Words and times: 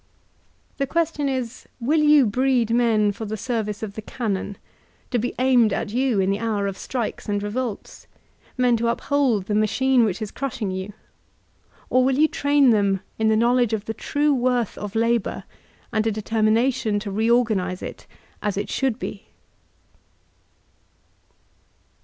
The 0.77 0.87
question 0.87 1.29
is, 1.29 1.67
Will 1.79 1.99
j<m 1.99 2.29
breed 2.31 2.71
men 2.73 3.11
for 3.11 3.25
the 3.25 3.37
service 3.37 3.83
of 3.83 3.93
the 3.93 4.01
Cannon, 4.01 4.57
to 5.11 5.19
be 5.19 5.35
aimed 5.37 5.71
at 5.71 5.91
you 5.91 6.19
in 6.19 6.31
the 6.31 6.39
hour 6.39 6.65
of 6.65 6.75
Strikes 6.75 7.29
and 7.29 7.43
Revolts, 7.43 8.07
men 8.57 8.75
to 8.77 8.87
uphold 8.87 9.45
the 9.45 9.53
machine 9.53 10.03
which 10.03 10.19
b 10.19 10.25
crushing 10.33 10.71
you, 10.71 10.93
or 11.91 12.03
will 12.03 12.17
you 12.17 12.27
train 12.27 12.71
them 12.71 13.01
in 13.19 13.27
the 13.27 13.37
knowledge 13.37 13.73
of 13.73 13.85
the 13.85 13.93
true 13.93 14.33
worth 14.33 14.75
of 14.75 14.95
Labor 14.95 15.43
and 15.93 16.07
a 16.07 16.11
determination 16.11 16.97
to 16.99 17.11
reorganize 17.11 17.83
it 17.83 18.07
as 18.41 18.57
HshouMbe? 18.57 19.21